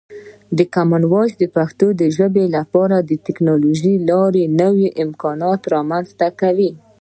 [0.73, 1.85] کامن وایس د پښتو
[2.17, 6.71] ژبې لپاره د ټکنالوژۍ له لارې نوې امکانات رامنځته کوي.